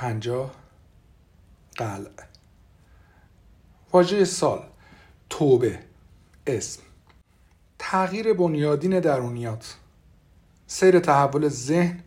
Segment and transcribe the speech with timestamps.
[0.00, 0.50] پنجاه
[1.76, 2.10] قلع
[3.92, 4.62] واژه سال
[5.30, 5.78] توبه
[6.46, 6.82] اسم.
[7.78, 9.76] تغییر بنیادین درونیات.
[10.66, 12.00] سیر تحول ذهن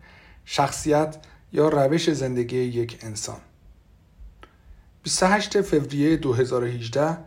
[0.44, 1.16] شخصیت
[1.52, 3.40] یا روش زندگی یک انسان.
[5.02, 7.18] 28 فوریه 2018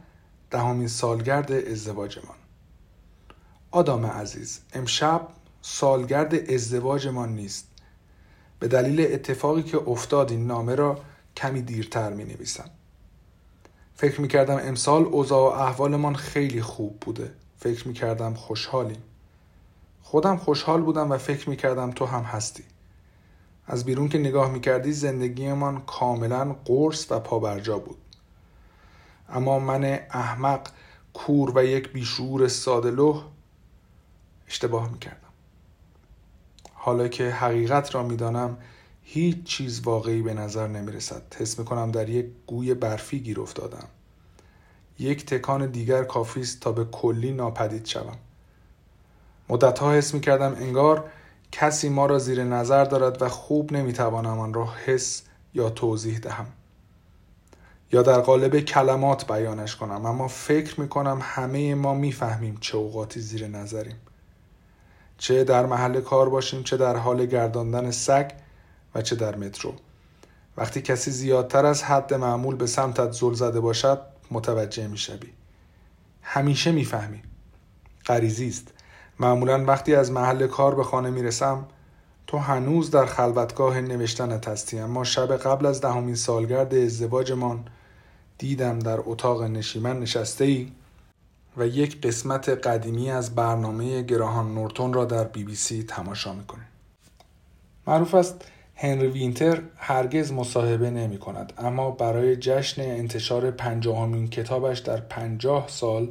[0.52, 2.38] دهمین سالگرد ازدواجمان.
[3.71, 5.27] آدام عزیز امشب
[5.61, 7.76] سالگرد ازدواجمان نیست.
[8.59, 10.99] به دلیل اتفاقی که افتاد این نامه را
[11.35, 12.69] کمی دیرتر می نویسم
[13.95, 17.32] فکر می کردم امسال اوضاع و احوالمان خیلی خوب بوده.
[17.57, 19.04] فکر می کردم خوشحالیم.
[20.01, 22.63] خودم خوشحال بودم و فکر می کردم تو هم هستی.
[23.68, 27.97] از بیرون که نگاه می کردی زندگیمان کاملا قرص و پابرجا بود.
[29.29, 30.68] اما من احمق
[31.13, 33.25] کور و یک بیشعور سادلوه
[34.47, 35.27] اشتباه می کردم
[36.88, 38.58] حالا که حقیقت را می‌دانم
[39.03, 43.41] هیچ چیز واقعی به نظر نمی رسد حس می کنم در یک گوی برفی گیر
[43.41, 43.88] افتادم.
[44.99, 48.17] یک تکان دیگر کافی است تا به کلی ناپدید شوم.
[49.49, 51.09] مدتها حس می کردم انگار
[51.52, 55.21] کسی ما را زیر نظر دارد و خوب نمی‌توانم آن را حس
[55.53, 56.47] یا توضیح دهم.
[57.91, 63.19] یا در قالب کلمات بیانش کنم اما فکر می کنم همه ما می‌فهمیم چه اوقاتی
[63.19, 63.95] زیر نظریم.
[65.17, 68.31] چه در محل کار باشیم چه در حال گرداندن سگ
[68.95, 69.73] و چه در مترو.
[70.57, 74.01] وقتی کسی زیادتر از حد معمول به سمتت زل زده باشد
[74.31, 75.29] متوجه می‌شوی.
[76.21, 77.21] همیشه می‌فهمی.
[78.05, 78.67] غریزی است.
[79.19, 81.65] معمولا وقتی از محل کار به خانه می‌رسم
[82.27, 87.65] تو هنوز در خلوتگاه نوشتنت هستی اما شب قبل از دهمین سالگرد ازدواجمان
[88.37, 90.71] دیدم در اتاق نشیمن نشسته ای
[91.58, 96.64] و یک قسمت قدیمی از برنامه گراهان نورتون را در بی بی سی تماشا می‌کنه
[97.88, 104.97] معروف است هنری وینتر هرگز مصاحبه نمی کند اما برای جشن انتشار پنجاهمین کتابش در
[104.97, 106.09] پنجاه سال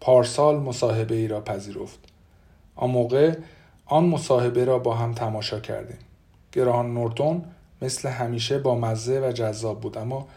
[0.00, 1.98] پارسال مصاحبه ای را پذیرفت.
[2.76, 3.34] آن موقع
[3.86, 5.98] آن مصاحبه را با هم تماشا کردیم.
[6.52, 7.44] گراهان نورتون
[7.82, 10.28] مثل همیشه با مزه و جذاب بود اما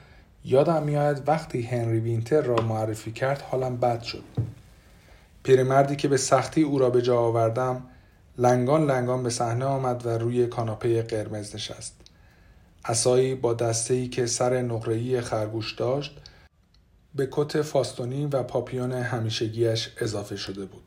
[0.46, 4.24] یادم میآید وقتی هنری وینتر را معرفی کرد حالم بد شد.
[5.44, 7.84] پیرمردی که به سختی او را به جا آوردم
[8.38, 11.96] لنگان لنگان به صحنه آمد و روی کاناپه قرمز نشست.
[12.86, 16.18] اسایی با دسته‌ای که سر نقره‌ای خرگوش داشت
[17.16, 20.84] به کت فاستونی و پاپیون همیشگیش اضافه شده بود.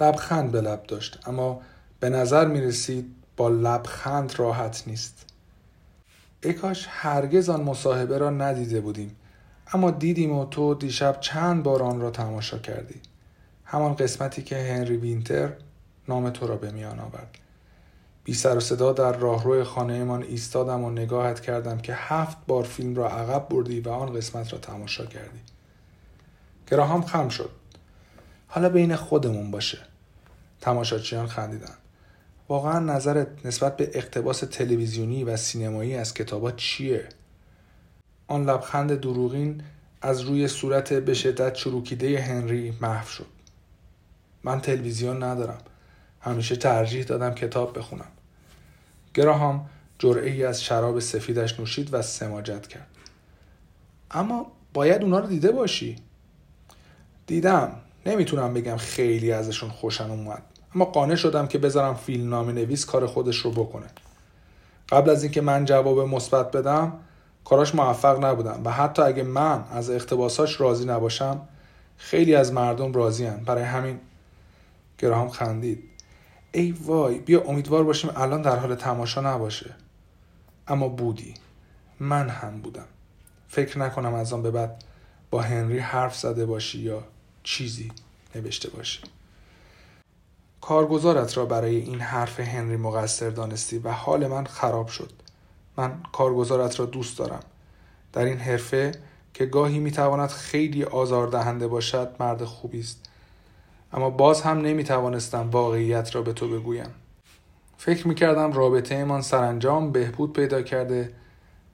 [0.00, 1.60] لبخند به لب داشت اما
[2.00, 5.31] به نظر می رسید با لبخند راحت نیست.
[6.44, 9.16] ای کاش هرگز آن مصاحبه را ندیده بودیم.
[9.72, 13.00] اما دیدیم و تو دیشب چند بار آن را تماشا کردی.
[13.64, 15.52] همان قسمتی که هنری وینتر
[16.08, 17.38] نام تو را به میان آورد.
[18.24, 22.94] بی سر و صدا در راهرو خانهمان ایستادم و نگاهت کردم که هفت بار فیلم
[22.94, 25.40] را عقب بردی و آن قسمت را تماشا کردی.
[26.70, 27.50] گراهام خم شد.
[28.48, 29.78] حالا بین خودمون باشه.
[30.60, 31.74] تماشاچیان خندیدن.
[32.52, 37.08] واقعا نظرت نسبت به اقتباس تلویزیونی و سینمایی از کتابات چیه؟
[38.26, 39.62] آن لبخند دروغین
[40.02, 43.26] از روی صورت به شدت چروکیده هنری محو شد.
[44.44, 45.58] من تلویزیون ندارم.
[46.20, 48.08] همیشه ترجیح دادم کتاب بخونم.
[49.14, 52.88] گراهام جرعه ای از شراب سفیدش نوشید و سماجت کرد.
[54.10, 55.96] اما باید اونا رو دیده باشی.
[57.26, 57.72] دیدم.
[58.06, 60.42] نمی‌تونم بگم خیلی ازشون خوشم اومد.
[60.74, 63.86] اما قانع شدم که بذارم فیلم نام نویس کار خودش رو بکنه.
[64.88, 66.92] قبل از اینکه من جواب مثبت بدم
[67.44, 71.40] کاراش موفق نبودم و حتی اگه من از اقتباساش راضی نباشم
[71.96, 74.00] خیلی از مردم راضی برای همین
[74.98, 75.82] گراهام خندید.
[76.52, 79.74] ای وای بیا امیدوار باشیم الان در حال تماشا نباشه.
[80.68, 81.34] اما بودی.
[82.00, 82.86] من هم بودم.
[83.48, 84.84] فکر نکنم از آن به بعد
[85.30, 87.02] با هنری حرف زده باشی یا
[87.42, 87.92] چیزی
[88.34, 89.00] نوشته باشی.
[90.62, 95.12] کارگزارت را برای این حرف هنری مقصر دانستی و حال من خراب شد.
[95.76, 97.40] من کارگزارت را دوست دارم.
[98.12, 98.92] در این حرفه
[99.34, 103.00] که گاهی می‌تواند خیلی آزاردهنده باشد مرد خوبی است.
[103.92, 106.90] اما باز هم نمی‌توانستم واقعیت را به تو بگویم.
[107.76, 111.12] فکر می‌کردم رابطه ایمان سرانجام بهبود پیدا کرده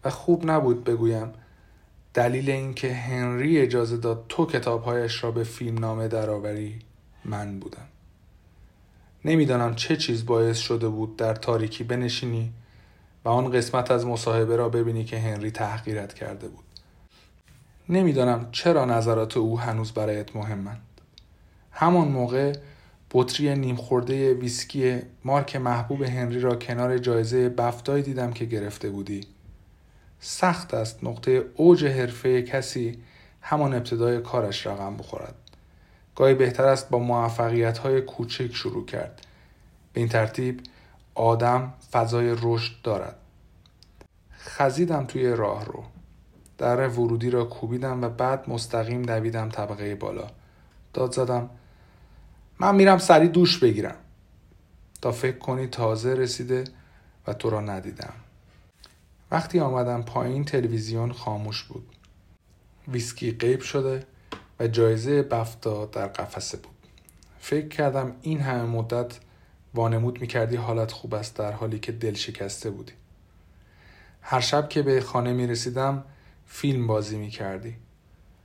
[0.05, 1.33] و خوب نبود بگویم.
[2.15, 6.79] دلیل اینکه هنری اجازه داد تو کتابهایش را به فیلم نامه درآوری
[7.25, 7.87] من بودم.
[9.25, 12.53] نمی‌دانم چه چیز باعث شده بود در تاریکی بنشینی
[13.25, 16.65] و آن قسمت از مصاحبه را ببینی که هنری تحقیرت کرده بود.
[17.89, 20.81] نمی‌دانم چرا نظرات او هنوز برایت مهمند.
[21.73, 22.53] همان موقع
[23.11, 29.21] بطری نیم خورده ویسکی مارک محبوب هنری را کنار جایزه بفتای دیدم که گرفته بودی.
[30.21, 32.99] سخت است نقطه اوج حرفه کسی
[33.43, 35.35] همان ابتدای کارش رقم بخورد.
[36.19, 39.27] گاهی بهتر است با موفقیت های کوچک شروع کرد.
[39.93, 40.61] به این ترتیب
[41.15, 43.17] آدم فضای رشد دارد.
[44.33, 45.85] خزیدم توی راه رو.
[46.59, 50.27] در ورودی را کوبیدم و بعد مستقیم دویدم طبقه بالا.
[50.93, 51.51] داد زدم
[52.59, 53.97] من میرم سری دوش بگیرم.
[55.03, 56.65] تا فکر کنی تازه رسیده
[57.27, 58.15] و تو را ندیدم.
[59.31, 61.87] وقتی آمدم پایین تلویزیون خاموش بود.
[62.89, 64.07] ویسکی قیب شده
[64.61, 66.75] و جایزه بفتا در قفسه بود
[67.41, 69.19] فکر کردم این همه مدت
[69.75, 72.93] وانمود می‌کردی حالت خوب است در حالی که دل شکسته بودی
[74.23, 76.05] هر شب که به خانه می رسیدم
[76.47, 77.77] فیلم بازی می کردی.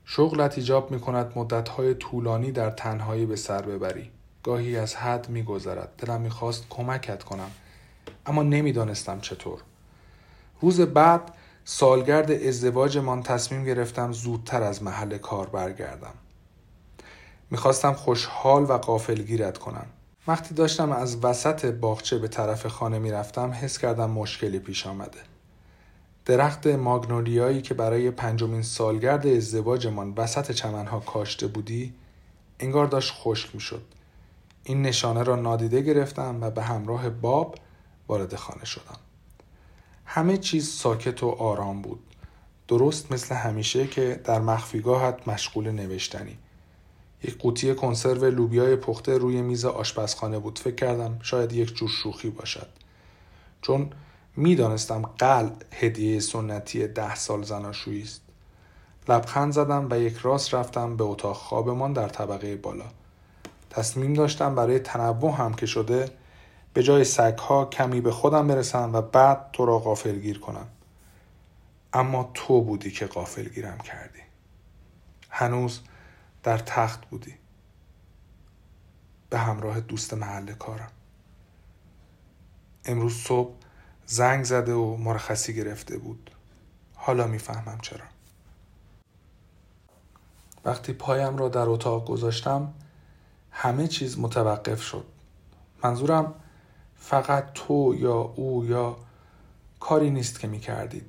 [0.05, 4.11] شغلت ایجاب می کند مدت های طولانی در تنهایی به سر ببری.
[4.43, 5.89] گاهی از حد می گذرد.
[5.97, 7.51] دلم می خواست کمکت کنم.
[8.25, 9.59] اما نمی‌دانستم چطور.
[10.61, 11.21] روز بعد
[11.65, 16.13] سالگرد ازدواجمان تصمیم گرفتم زودتر از محل کار برگردم.
[17.51, 19.85] می‌خواستم خوشحال و قافلگیرت کنم.
[20.27, 25.19] وقتی داشتم از وسط باغچه به طرف خانه می‌رفتم حس کردم مشکلی پیش آمده.
[26.25, 31.93] درخت ماگنولیایی که برای پنجمین سالگرد ازدواجمان وسط چمنها کاشته بودی
[32.59, 33.83] انگار داشت خشک می‌شد
[34.63, 37.55] این نشانه را نادیده گرفتم و به همراه باب
[38.07, 38.97] وارد خانه شدم
[40.05, 41.99] همه چیز ساکت و آرام بود.
[42.67, 46.37] درست مثل همیشه که در مخفیگاهت مشغول نوشتنی.
[47.23, 50.59] یک قوطی کنسرو لوبیای پخته روی میز آشپزخانه بود.
[50.59, 52.67] فکر کردم شاید یک جور شوخی باشد.
[53.61, 53.89] چون
[54.35, 58.21] می‌دانستم قل هدیه سنتی ده سال زناشویی است.
[59.09, 62.85] لبخند زدم و یک راست رفتم به اتاق خوابمان در طبقه بالا.
[63.69, 66.11] تصمیم داشتم برای تنوع هم که شده
[66.73, 70.67] به جای سگها کمی به خودم برسم و بعد تو را غافلگیر کنم.
[71.93, 74.19] اما تو بودی که غافلگیرم کردی.
[75.29, 75.81] هنوز
[76.43, 77.35] در تخت بودی.
[79.29, 80.91] به همراه دوست محل کارم.
[82.85, 83.53] امروز صبح
[84.05, 86.31] زنگ زده و مرخصی گرفته بود.
[86.95, 88.05] حالا می‌فهمم چرا.
[90.65, 92.73] وقتی پایم را در اتاق گذاشتم
[93.51, 95.05] همه چیز متوقف شد.
[95.83, 96.33] منظورم
[97.05, 98.97] فقط تو یا او یا
[99.79, 101.05] کاری نیست که می‌کردید.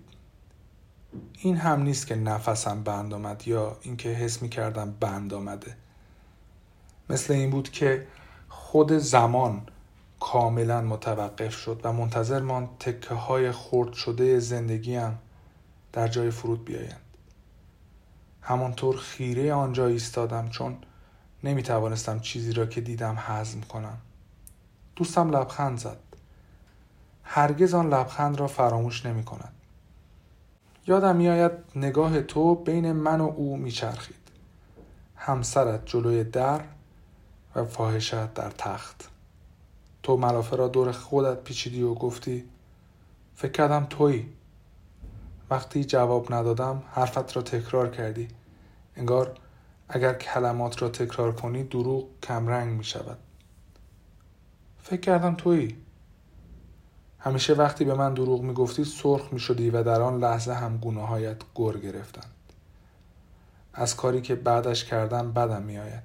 [1.39, 5.77] این هم نیست که نفسم بند آمد یا اینکه حس می‌کردم بند آمده.
[7.11, 8.07] مثل این بود که
[8.49, 9.63] خود زمان
[10.21, 15.19] کاملا متوقف شد و منتظر ماند تکه های خرد شده زندگیم
[15.93, 17.01] در جای فرود بیایند.
[18.41, 20.77] همانطور خیره آنجا ایستادم چون
[21.45, 23.99] نمی توانستم چیزی را که دیدم هضم کنم.
[24.97, 25.97] دوستم لبخند زد.
[27.23, 29.53] هرگز آن لبخند را فراموش نمی کند
[30.87, 34.15] یادم میآید نگاه تو بین من و او میچرخید.
[35.17, 36.61] همسرت جلوی در
[37.57, 39.09] و فاحشت در تخت.
[40.03, 42.45] تو ملافه را دور خودت پیچیدی و گفتی
[43.35, 44.33] فکر کردم تویی.
[45.51, 48.29] وقتی جواب ندادم حرفت را تکرار کردی.
[48.97, 49.39] انگار
[49.89, 53.19] اگر کلمات را تکرار کنی دروغ کمرنگ می شود
[54.87, 55.77] فکر کردم تویی.
[57.19, 60.77] همیشه وقتی به من دروغ می گفتی سرخ می شدی و در آن لحظه هم
[60.77, 62.33] گونه هایت گر گرفتند.
[63.75, 66.03] از کاری که بعدش کردم بدم می آید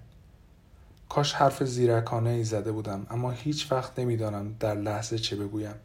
[1.10, 5.76] کاش حرف زیرکانه ای زده بودم اما هیچ وقت نمی‌دانم در لحظه چه بگویم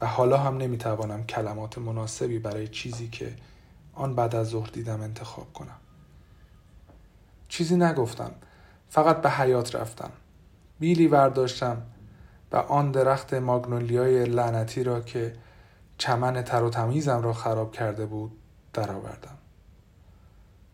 [0.00, 3.36] و حالا هم نمی‌توانم کلمات مناسبی برای چیزی که
[3.94, 5.76] آن بعد از ظهر دیدم انتخاب کنم.
[7.48, 8.32] چیزی نگفتم
[8.90, 10.10] فقط به حیات رفتم.
[10.80, 11.82] بیلی ورداشتم.
[12.52, 15.32] و آن درخت ماگنولیای لعنتی را که
[15.98, 18.32] چمن تر و تمیزم را خراب کرده بود
[18.72, 19.38] درآوردم.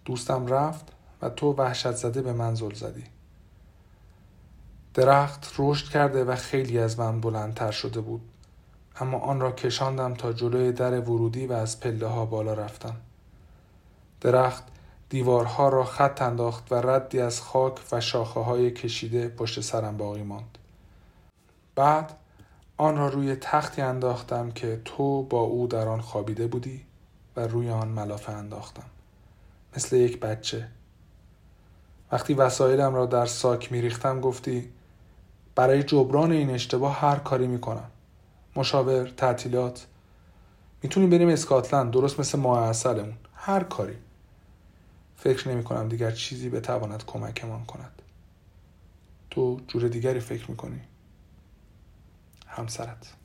[0.04, 0.92] دوستم رفت
[1.23, 3.04] و تو وحشت زده به من زل زدی.
[4.94, 8.20] درخت رشد کرده و خیلی از من بلندتر شده بود
[9.00, 12.97] اما آن را کشاندم تا جلوی در ورودی و از پله ها بالا رفتم.
[14.20, 14.64] درخت
[15.08, 20.23] دیوارها را خط انداخت و ردی از خاک و شاخه های کشیده پشت سرم باقی
[20.23, 20.58] ماند.
[21.78, 22.12] بعد
[22.76, 26.85] آن را روی تختی انداختم که تو با او در آن خوابیده بودی
[27.37, 28.85] و روی آن ملافه انداختم.
[29.76, 30.68] مثل یک بچه.
[32.12, 34.73] وقتی وسایلم را در ساک میریختم گفتی
[35.54, 37.90] برای جبران این اشتباه هر کاری می‌کنم.
[38.56, 39.87] مشاور تعطیلات.
[40.82, 43.97] می‌تونیم بریم اسکاتلند درست مثل ماه اصلمون هر کاری.
[45.16, 48.02] فکر نمی کنم دیگر چیزی بتواند کمکمان کند.
[49.30, 50.80] تو جور دیگری فکر می‌کنی؟
[52.59, 53.17] همسرت